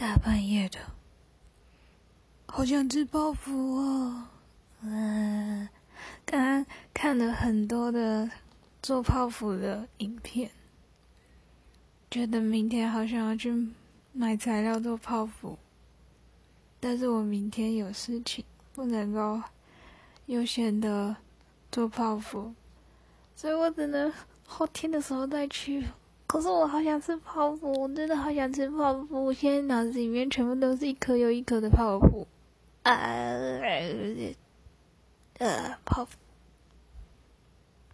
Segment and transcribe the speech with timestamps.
[0.00, 0.78] 大半夜的，
[2.46, 4.28] 好想吃泡芙哦！
[4.82, 5.68] 嗯，
[6.24, 8.30] 刚刚看了很多的
[8.80, 10.48] 做泡芙的影片，
[12.12, 13.52] 觉得明天好想要去
[14.12, 15.58] 买材料做泡芙，
[16.78, 19.42] 但是我明天有事情，不能够
[20.26, 21.16] 悠闲的
[21.72, 22.54] 做泡芙，
[23.34, 24.12] 所以我只能
[24.46, 25.84] 后天的时候再去。
[26.28, 29.24] 可是我好想吃泡芙，我真的好想吃泡芙。
[29.24, 32.28] 我现在脑子里面全部都是一颗又一颗的泡芙，
[32.82, 32.92] 啊，
[35.38, 36.16] 呃，泡芙。